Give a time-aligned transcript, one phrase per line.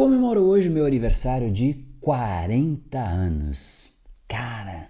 [0.00, 3.98] Comemoro hoje meu aniversário de 40 anos.
[4.26, 4.88] Cara,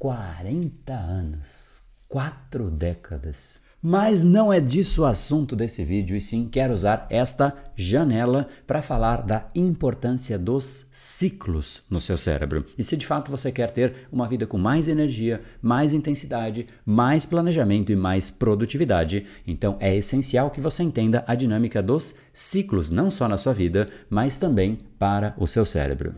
[0.00, 3.60] 40 anos, quatro décadas.
[3.82, 8.82] Mas não é disso o assunto desse vídeo, e sim quero usar esta janela para
[8.82, 12.66] falar da importância dos ciclos no seu cérebro.
[12.76, 17.24] E se de fato você quer ter uma vida com mais energia, mais intensidade, mais
[17.24, 23.10] planejamento e mais produtividade, então é essencial que você entenda a dinâmica dos ciclos, não
[23.10, 26.14] só na sua vida, mas também para o seu cérebro.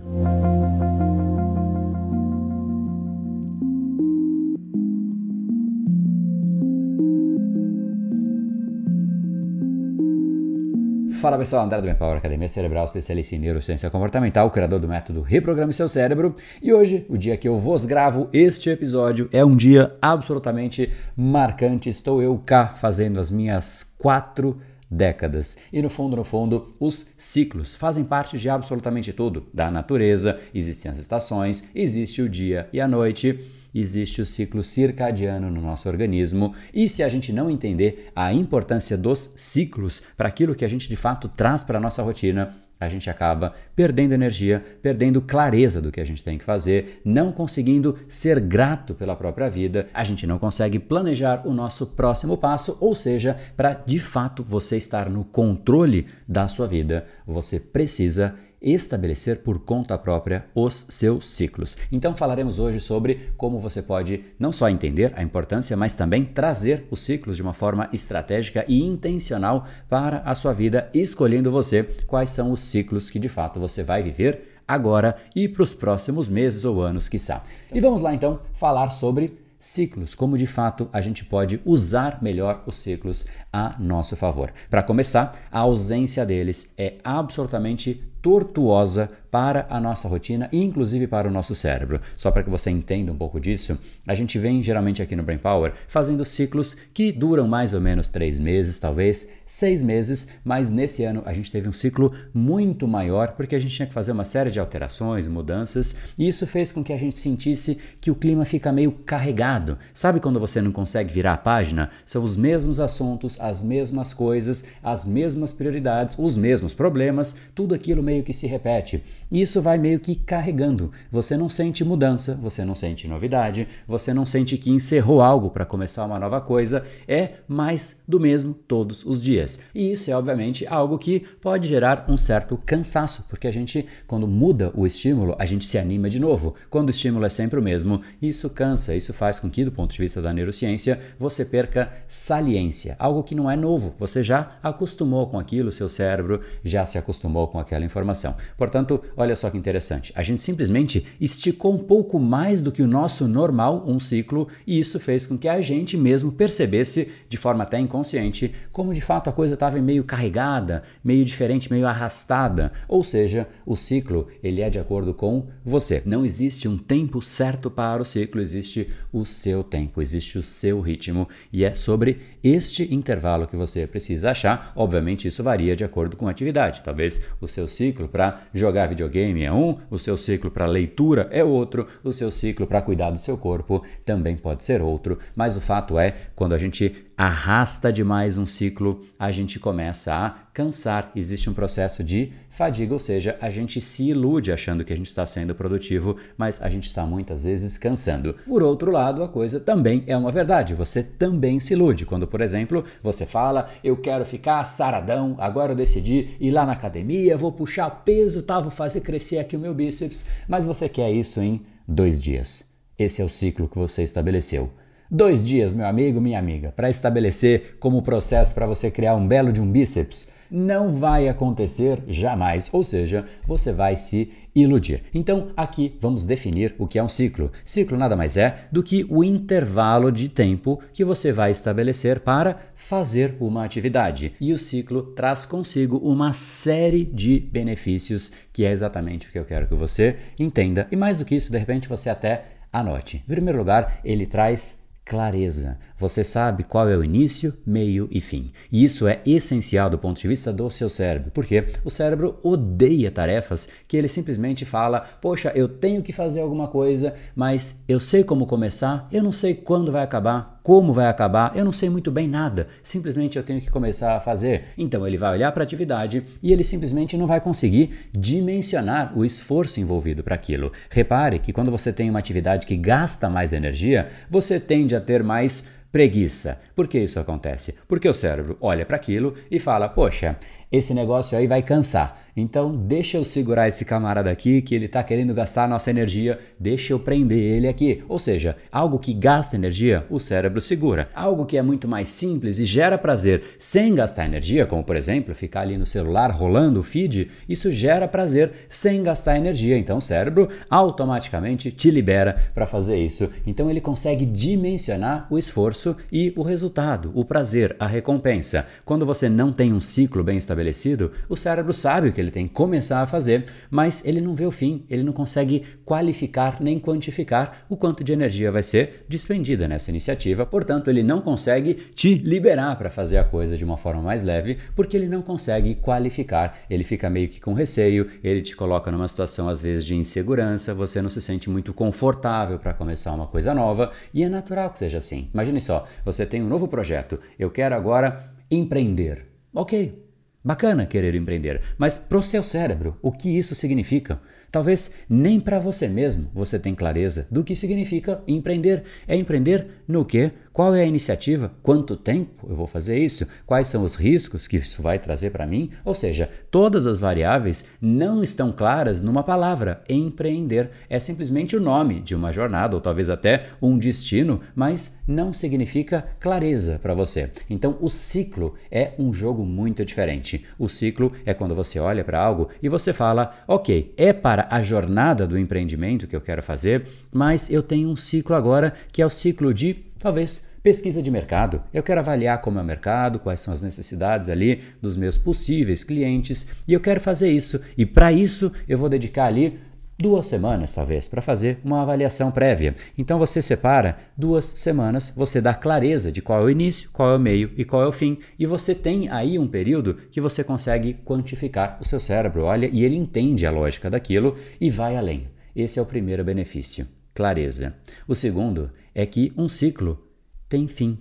[11.22, 15.72] Fala pessoal, André do Empower Academia Cerebral, especialista em neurociência comportamental, criador do método Reprograme
[15.72, 16.34] Seu Cérebro.
[16.60, 21.88] E hoje, o dia que eu vos gravo este episódio, é um dia absolutamente marcante.
[21.88, 24.58] Estou eu cá fazendo as minhas quatro
[24.90, 25.58] décadas.
[25.72, 29.46] E no fundo, no fundo, os ciclos fazem parte de absolutamente tudo.
[29.54, 33.38] Da natureza, existem as estações, existe o dia e a noite
[33.74, 38.96] existe o ciclo circadiano no nosso organismo, e se a gente não entender a importância
[38.96, 42.88] dos ciclos para aquilo que a gente de fato traz para a nossa rotina, a
[42.88, 47.96] gente acaba perdendo energia, perdendo clareza do que a gente tem que fazer, não conseguindo
[48.08, 52.94] ser grato pela própria vida, a gente não consegue planejar o nosso próximo passo, ou
[52.94, 59.58] seja, para de fato você estar no controle da sua vida, você precisa estabelecer por
[59.58, 61.76] conta própria os seus ciclos.
[61.90, 66.86] Então falaremos hoje sobre como você pode não só entender a importância, mas também trazer
[66.90, 72.30] os ciclos de uma forma estratégica e intencional para a sua vida, escolhendo você quais
[72.30, 76.64] são os ciclos que de fato você vai viver agora e para os próximos meses
[76.64, 77.42] ou anos, quiçá.
[77.72, 82.64] E vamos lá então falar sobre ciclos, como de fato a gente pode usar melhor
[82.66, 84.52] os ciclos a nosso favor.
[84.68, 91.26] Para começar, a ausência deles é absolutamente tortuosa para a nossa rotina e inclusive para
[91.26, 92.02] o nosso cérebro.
[92.18, 95.38] Só para que você entenda um pouco disso, a gente vem geralmente aqui no Brain
[95.38, 101.02] Power fazendo ciclos que duram mais ou menos três meses, talvez seis meses, mas nesse
[101.02, 104.22] ano a gente teve um ciclo muito maior porque a gente tinha que fazer uma
[104.22, 108.44] série de alterações, mudanças e isso fez com que a gente sentisse que o clima
[108.44, 109.78] fica meio carregado.
[109.94, 111.88] Sabe quando você não consegue virar a página?
[112.04, 118.02] São os mesmos assuntos, as mesmas coisas, as mesmas prioridades, os mesmos problemas, tudo aquilo
[118.02, 119.02] meio meio que se repete.
[119.30, 120.92] Isso vai meio que carregando.
[121.10, 125.64] Você não sente mudança, você não sente novidade, você não sente que encerrou algo para
[125.64, 126.84] começar uma nova coisa.
[127.08, 129.60] É mais do mesmo todos os dias.
[129.74, 134.28] E isso é, obviamente, algo que pode gerar um certo cansaço, porque a gente, quando
[134.28, 136.54] muda o estímulo, a gente se anima de novo.
[136.68, 139.92] Quando o estímulo é sempre o mesmo, isso cansa, isso faz com que, do ponto
[139.92, 143.94] de vista da neurociência, você perca saliência, algo que não é novo.
[143.98, 148.34] Você já acostumou com aquilo, seu cérebro já se acostumou com aquela informação informação.
[148.56, 150.12] Portanto, olha só que interessante.
[150.14, 154.78] A gente simplesmente esticou um pouco mais do que o nosso normal, um ciclo, e
[154.78, 159.30] isso fez com que a gente mesmo percebesse, de forma até inconsciente, como de fato
[159.30, 162.72] a coisa estava meio carregada, meio diferente, meio arrastada.
[162.88, 166.02] Ou seja, o ciclo ele é de acordo com você.
[166.04, 170.80] Não existe um tempo certo para o ciclo, existe o seu tempo, existe o seu
[170.80, 174.72] ritmo, e é sobre este intervalo que você precisa achar.
[174.74, 176.82] Obviamente, isso varia de acordo com a atividade.
[176.82, 181.28] Talvez o seu ciclo ciclo para jogar videogame é um, o seu ciclo para leitura
[181.30, 185.56] é outro, o seu ciclo para cuidar do seu corpo também pode ser outro, mas
[185.56, 191.12] o fato é, quando a gente arrasta demais um ciclo, a gente começa a cansar.
[191.14, 195.08] Existe um processo de fadiga, ou seja, a gente se ilude achando que a gente
[195.08, 198.36] está sendo produtivo, mas a gente está muitas vezes cansando.
[198.46, 200.74] Por outro lado, a coisa também é uma verdade.
[200.74, 205.76] Você também se ilude quando, por exemplo, você fala: "Eu quero ficar saradão, agora eu
[205.76, 209.74] decidi ir lá na academia, vou puxar peso, tá, vou fazer crescer aqui o meu
[209.74, 212.64] bíceps", mas você quer isso em dois dias.
[212.98, 214.70] Esse é o ciclo que você estabeleceu.
[215.10, 219.52] Dois dias, meu amigo, minha amiga, para estabelecer como processo para você criar um belo
[219.52, 220.26] de um bíceps.
[220.54, 225.02] Não vai acontecer jamais, ou seja, você vai se iludir.
[225.14, 227.50] Então, aqui vamos definir o que é um ciclo.
[227.64, 232.58] Ciclo nada mais é do que o intervalo de tempo que você vai estabelecer para
[232.74, 234.34] fazer uma atividade.
[234.38, 239.46] E o ciclo traz consigo uma série de benefícios, que é exatamente o que eu
[239.46, 240.86] quero que você entenda.
[240.92, 243.18] E mais do que isso, de repente você até anote.
[243.18, 245.78] Em primeiro lugar, ele traz clareza.
[245.96, 248.52] Você sabe qual é o início, meio e fim.
[248.70, 253.10] E isso é essencial do ponto de vista do seu cérebro, porque o cérebro odeia
[253.10, 258.24] tarefas que ele simplesmente fala: "Poxa, eu tenho que fazer alguma coisa, mas eu sei
[258.24, 260.51] como começar, eu não sei quando vai acabar".
[260.62, 264.20] Como vai acabar, eu não sei muito bem nada, simplesmente eu tenho que começar a
[264.20, 264.64] fazer.
[264.78, 269.24] Então ele vai olhar para a atividade e ele simplesmente não vai conseguir dimensionar o
[269.24, 270.72] esforço envolvido para aquilo.
[270.88, 275.22] Repare que quando você tem uma atividade que gasta mais energia, você tende a ter
[275.22, 276.58] mais preguiça.
[276.74, 277.74] Por que isso acontece?
[277.86, 280.38] Porque o cérebro olha para aquilo e fala: Poxa,
[280.72, 282.18] esse negócio aí vai cansar.
[282.34, 286.94] Então, deixa eu segurar esse camarada aqui que ele está querendo gastar nossa energia, deixa
[286.94, 288.02] eu prender ele aqui.
[288.08, 291.10] Ou seja, algo que gasta energia, o cérebro segura.
[291.14, 295.34] Algo que é muito mais simples e gera prazer sem gastar energia, como por exemplo,
[295.34, 299.76] ficar ali no celular rolando o feed, isso gera prazer sem gastar energia.
[299.76, 303.30] Então, o cérebro automaticamente te libera para fazer isso.
[303.46, 308.66] Então, ele consegue dimensionar o esforço e o resultado, o prazer, a recompensa.
[308.84, 312.30] Quando você não tem um ciclo bem estabelecido, estabelecido, o cérebro sabe o que ele
[312.30, 316.58] tem que começar a fazer, mas ele não vê o fim, ele não consegue qualificar
[316.60, 321.74] nem quantificar o quanto de energia vai ser despendida nessa iniciativa, portanto, ele não consegue
[321.74, 325.74] te liberar para fazer a coisa de uma forma mais leve, porque ele não consegue
[325.74, 329.94] qualificar, ele fica meio que com receio, ele te coloca numa situação às vezes de
[329.94, 334.70] insegurança, você não se sente muito confortável para começar uma coisa nova, e é natural
[334.70, 335.28] que seja assim.
[335.32, 335.71] Imagine só,
[336.04, 339.26] você tem um novo projeto, eu quero agora empreender.
[339.54, 340.02] Ok,
[340.44, 344.20] Bacana querer empreender, mas para o seu cérebro, o que isso significa?
[344.52, 348.84] Talvez nem para você mesmo você tenha clareza do que significa empreender.
[349.08, 350.30] É empreender no quê?
[350.52, 351.50] Qual é a iniciativa?
[351.62, 353.26] Quanto tempo eu vou fazer isso?
[353.46, 355.70] Quais são os riscos que isso vai trazer para mim?
[355.82, 359.82] Ou seja, todas as variáveis não estão claras numa palavra.
[359.88, 365.32] Empreender é simplesmente o nome de uma jornada ou talvez até um destino, mas não
[365.32, 367.30] significa clareza para você.
[367.48, 370.44] Então, o ciclo é um jogo muito diferente.
[370.58, 374.62] O ciclo é quando você olha para algo e você fala: "OK, é para a
[374.62, 379.06] jornada do empreendimento que eu quero fazer, mas eu tenho um ciclo agora que é
[379.06, 381.62] o ciclo de Talvez pesquisa de mercado.
[381.72, 385.84] Eu quero avaliar como é o mercado, quais são as necessidades ali dos meus possíveis
[385.84, 387.60] clientes e eu quero fazer isso.
[387.78, 389.60] E para isso eu vou dedicar ali
[389.98, 392.74] duas semanas, talvez, para fazer uma avaliação prévia.
[392.96, 397.16] Então você separa duas semanas, você dá clareza de qual é o início, qual é
[397.16, 400.42] o meio e qual é o fim, e você tem aí um período que você
[400.42, 405.28] consegue quantificar o seu cérebro, olha, e ele entende a lógica daquilo e vai além.
[405.54, 407.74] Esse é o primeiro benefício clareza.
[408.06, 410.02] O segundo é que um ciclo
[410.48, 410.98] tem fim.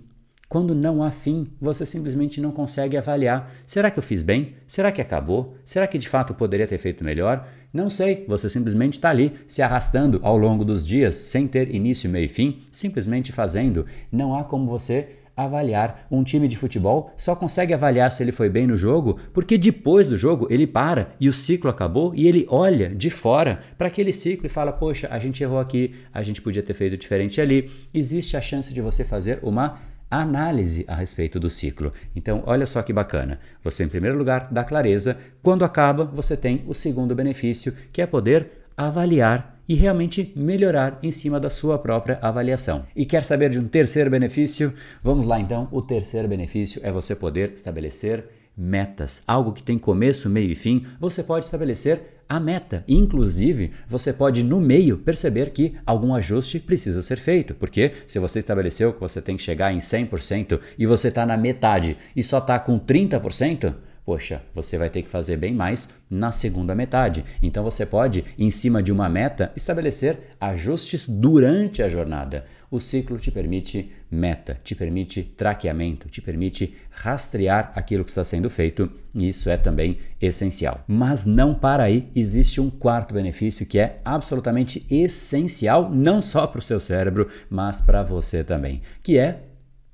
[0.52, 4.52] Quando não há fim, você simplesmente não consegue avaliar: será que eu fiz bem?
[4.68, 5.56] Será que acabou?
[5.64, 7.48] Será que de fato poderia ter feito melhor?
[7.72, 12.10] Não sei, você simplesmente está ali se arrastando ao longo dos dias sem ter início,
[12.10, 13.86] meio e fim, simplesmente fazendo.
[14.12, 16.06] Não há como você avaliar.
[16.10, 20.06] Um time de futebol só consegue avaliar se ele foi bem no jogo porque depois
[20.06, 24.12] do jogo ele para e o ciclo acabou e ele olha de fora para aquele
[24.12, 27.70] ciclo e fala: Poxa, a gente errou aqui, a gente podia ter feito diferente ali.
[27.94, 29.80] Existe a chance de você fazer uma
[30.20, 31.92] análise a respeito do ciclo.
[32.14, 33.40] Então, olha só que bacana.
[33.64, 35.16] Você, em primeiro lugar, dá clareza.
[35.42, 41.10] Quando acaba, você tem o segundo benefício, que é poder avaliar e realmente melhorar em
[41.10, 42.84] cima da sua própria avaliação.
[42.94, 44.74] E quer saber de um terceiro benefício?
[45.02, 45.68] Vamos lá então.
[45.70, 50.84] O terceiro benefício é você poder estabelecer metas, algo que tem começo, meio e fim.
[51.00, 52.82] Você pode estabelecer a meta.
[52.88, 58.38] Inclusive, você pode no meio perceber que algum ajuste precisa ser feito, porque se você
[58.38, 62.38] estabeleceu que você tem que chegar em 100% e você está na metade e só
[62.38, 67.24] está com 30%, poxa, você vai ter que fazer bem mais na segunda metade.
[67.42, 72.44] Então você pode, em cima de uma meta, estabelecer ajustes durante a jornada.
[72.70, 78.48] O ciclo te permite meta, te permite traqueamento, te permite rastrear aquilo que está sendo
[78.48, 80.82] feito, e isso é também essencial.
[80.88, 86.60] Mas não para aí, existe um quarto benefício que é absolutamente essencial, não só para
[86.60, 89.42] o seu cérebro, mas para você também, que é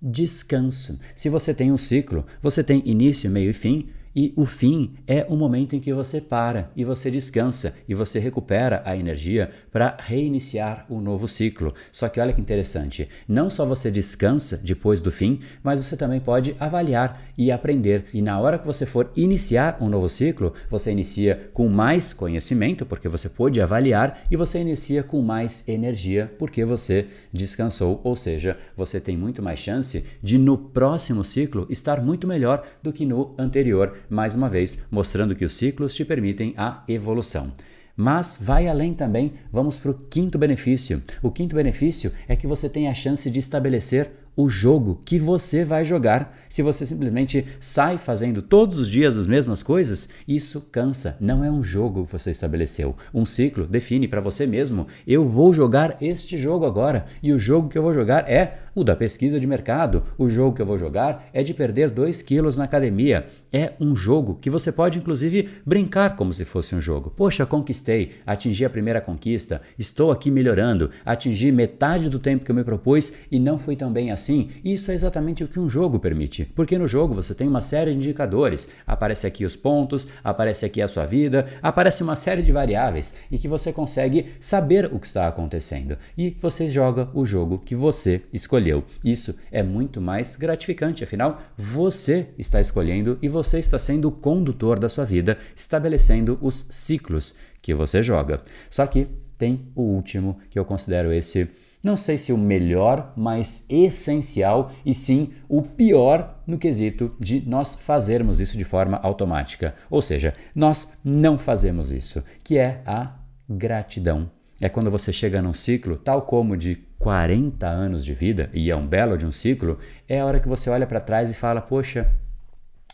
[0.01, 1.01] descanso.
[1.17, 5.27] Se você tem um ciclo, você tem início, meio e fim, e o fim é
[5.29, 9.97] o momento em que você para e você descansa e você recupera a energia para
[9.99, 11.75] reiniciar um novo ciclo.
[11.93, 16.21] Só que olha que interessante, não só você descansa depois do fim, mas você também
[16.21, 18.07] pode avaliar e aprender.
[18.13, 22.85] E na hora que você for iniciar um novo ciclo, você inicia com mais conhecimento,
[22.87, 28.01] porque você pôde avaliar, e você inicia com mais energia, porque você descansou.
[28.05, 32.93] Ou seja, você tem muito mais chance de no próximo ciclo estar muito melhor do
[32.93, 37.53] que no anterior mais uma vez mostrando que os ciclos te permitem a evolução.
[37.97, 41.03] Mas vai além também, vamos para o quinto benefício.
[41.21, 45.65] O quinto benefício é que você tem a chance de estabelecer o jogo que você
[45.65, 46.39] vai jogar.
[46.49, 51.17] Se você simplesmente sai fazendo todos os dias as mesmas coisas, isso cansa.
[51.21, 52.95] Não é um jogo que você estabeleceu.
[53.13, 57.07] Um ciclo define para você mesmo: eu vou jogar este jogo agora.
[57.21, 60.05] E o jogo que eu vou jogar é o da pesquisa de mercado.
[60.17, 63.27] O jogo que eu vou jogar é de perder 2 quilos na academia.
[63.53, 67.11] É um jogo que você pode, inclusive, brincar como se fosse um jogo.
[67.11, 72.55] Poxa, conquistei, atingi a primeira conquista, estou aqui melhorando, atingi metade do tempo que eu
[72.55, 74.28] me propus e não foi tão bem assim.
[74.65, 76.45] Isso é exatamente o que um jogo permite.
[76.45, 78.73] Porque no jogo você tem uma série de indicadores.
[78.87, 83.39] Aparece aqui os pontos, aparece aqui a sua vida, aparece uma série de variáveis e
[83.39, 85.97] que você consegue saber o que está acontecendo.
[86.17, 88.85] E você joga o jogo que você escolheu.
[89.05, 94.79] Isso é muito mais gratificante, afinal, você está escolhendo e você está sendo o condutor
[94.79, 98.43] da sua vida, estabelecendo os ciclos que você joga.
[98.71, 101.49] Só que tem o último, que eu considero esse
[101.83, 107.77] não sei se o melhor, mas essencial e sim o pior no quesito de nós
[107.77, 109.75] fazermos isso de forma automática.
[109.89, 113.13] Ou seja, nós não fazemos isso, que é a
[113.49, 114.31] gratidão.
[114.61, 118.77] É quando você chega num ciclo, tal como de 40 anos de vida, e é
[118.77, 121.61] um belo de um ciclo, é a hora que você olha para trás e fala:
[121.61, 122.13] Poxa,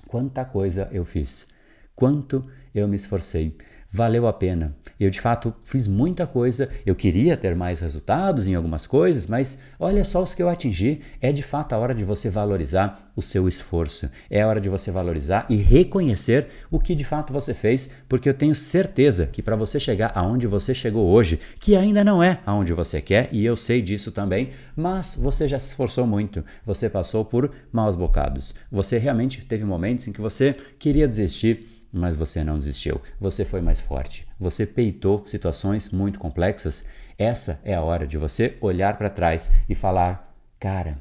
[0.07, 1.49] quanta coisa eu fiz,
[1.97, 3.57] quanto eu me esforcei,
[3.95, 4.75] valeu a pena.
[4.99, 9.61] Eu de fato fiz muita coisa, eu queria ter mais resultados em algumas coisas, mas
[9.79, 11.01] olha só os que eu atingi.
[11.21, 14.69] É de fato a hora de você valorizar o seu esforço, é a hora de
[14.69, 19.41] você valorizar e reconhecer o que de fato você fez, porque eu tenho certeza que
[19.41, 23.45] para você chegar aonde você chegou hoje, que ainda não é aonde você quer, e
[23.45, 28.57] eu sei disso também, mas você já se esforçou muito, você passou por maus bocados,
[28.71, 33.01] você realmente teve momentos em que você queria desistir mas você não desistiu.
[33.21, 34.27] Você foi mais forte.
[34.39, 36.89] Você peitou situações muito complexas.
[37.17, 40.25] Essa é a hora de você olhar para trás e falar:
[40.59, 40.99] cara,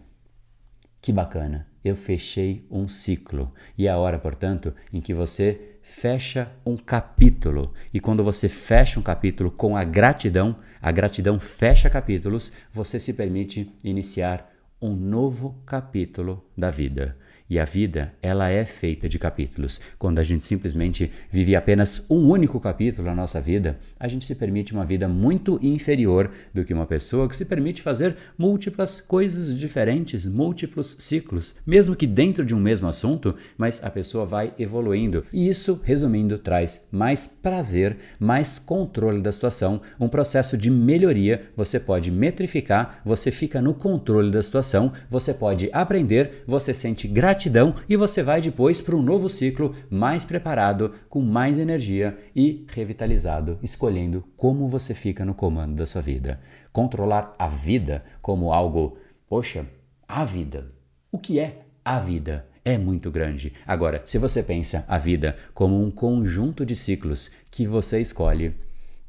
[1.01, 3.51] que bacana, eu fechei um ciclo.
[3.77, 7.73] E é a hora, portanto, em que você fecha um capítulo.
[7.93, 13.13] E quando você fecha um capítulo com a gratidão, a gratidão fecha capítulos, você se
[13.13, 14.49] permite iniciar
[14.81, 17.17] um novo capítulo da vida.
[17.53, 19.79] E a vida, ela é feita de capítulos.
[19.99, 24.33] Quando a gente simplesmente vive apenas um único capítulo na nossa vida, a gente se
[24.33, 29.55] permite uma vida muito inferior do que uma pessoa que se permite fazer múltiplas coisas
[29.55, 35.23] diferentes, múltiplos ciclos, mesmo que dentro de um mesmo assunto, mas a pessoa vai evoluindo.
[35.31, 41.51] E isso, resumindo, traz mais prazer, mais controle da situação, um processo de melhoria.
[41.55, 47.42] Você pode metrificar, você fica no controle da situação, você pode aprender, você sente gratidão
[47.43, 52.65] gratidão e você vai depois para um novo ciclo mais preparado, com mais energia e
[52.69, 56.39] revitalizado, escolhendo como você fica no comando da sua vida.
[56.71, 58.97] Controlar a vida como algo,
[59.27, 59.65] poxa,
[60.07, 60.71] a vida.
[61.11, 62.47] O que é a vida?
[62.65, 63.51] é muito grande.
[63.67, 68.55] Agora, se você pensa a vida como um conjunto de ciclos que você escolhe,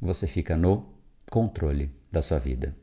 [0.03, 0.87] você fica no
[1.31, 2.75] controle da sua vida.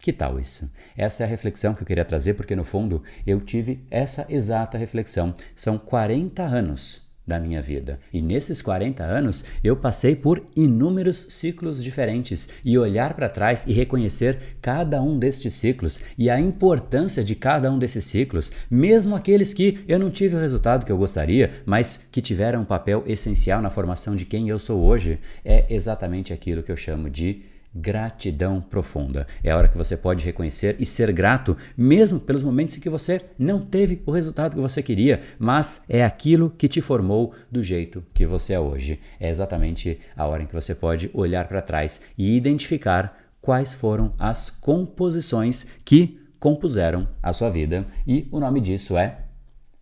[0.00, 0.70] Que tal isso?
[0.96, 4.78] Essa é a reflexão que eu queria trazer, porque no fundo eu tive essa exata
[4.78, 5.34] reflexão.
[5.54, 8.00] São 40 anos da minha vida.
[8.10, 13.74] E nesses 40 anos eu passei por inúmeros ciclos diferentes e olhar para trás e
[13.74, 19.52] reconhecer cada um destes ciclos e a importância de cada um desses ciclos, mesmo aqueles
[19.52, 23.60] que eu não tive o resultado que eu gostaria, mas que tiveram um papel essencial
[23.60, 27.42] na formação de quem eu sou hoje, é exatamente aquilo que eu chamo de
[27.74, 29.26] gratidão profunda.
[29.42, 32.90] É a hora que você pode reconhecer e ser grato, mesmo pelos momentos em que
[32.90, 37.62] você não teve o resultado que você queria, mas é aquilo que te formou do
[37.62, 39.00] jeito que você é hoje.
[39.18, 44.12] É exatamente a hora em que você pode olhar para trás e identificar quais foram
[44.18, 49.24] as composições que compuseram a sua vida, e o nome disso é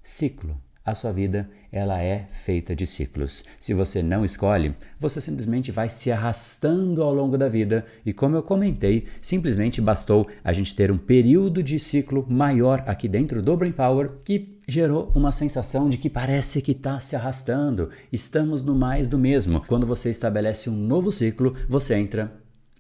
[0.03, 0.61] ciclo.
[0.89, 3.45] A sua vida, ela é feita de ciclos.
[3.61, 8.37] Se você não escolhe, você simplesmente vai se arrastando ao longo da vida e como
[8.37, 13.55] eu comentei, simplesmente bastou a gente ter um período de ciclo maior aqui dentro do
[13.55, 17.91] Brain Power que gerou uma sensação de que parece que está se arrastando.
[18.11, 19.63] Estamos no mais do mesmo.
[19.67, 22.33] Quando você estabelece um novo ciclo, você entra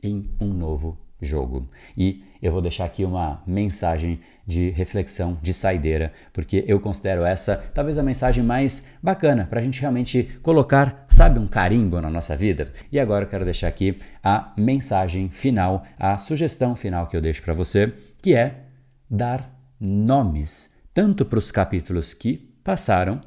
[0.03, 1.69] em um novo jogo.
[1.97, 7.57] E eu vou deixar aqui uma mensagem de reflexão, de saideira, porque eu considero essa
[7.75, 12.37] talvez a mensagem mais bacana para a gente realmente colocar, sabe, um carimbo na nossa
[12.37, 12.73] vida.
[12.91, 17.43] E agora eu quero deixar aqui a mensagem final, a sugestão final que eu deixo
[17.43, 18.65] para você, que é
[19.11, 23.21] dar nomes tanto para os capítulos que passaram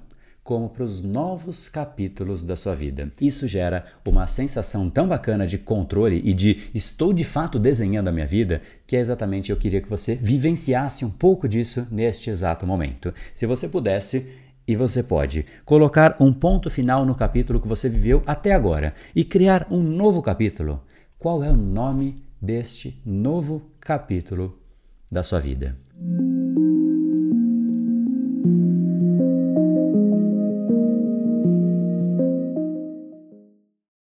[0.43, 3.11] como para os novos capítulos da sua vida.
[3.21, 8.11] Isso gera uma sensação tão bacana de controle e de estou de fato desenhando a
[8.11, 12.65] minha vida, que é exatamente eu queria que você vivenciasse um pouco disso neste exato
[12.65, 13.13] momento.
[13.33, 14.27] Se você pudesse,
[14.67, 19.23] e você pode colocar um ponto final no capítulo que você viveu até agora e
[19.23, 20.81] criar um novo capítulo.
[21.17, 24.57] Qual é o nome deste novo capítulo
[25.11, 25.77] da sua vida?